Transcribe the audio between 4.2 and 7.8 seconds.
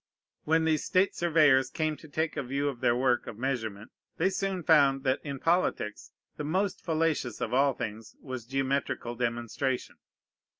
soon found that in politics the most fallacious of all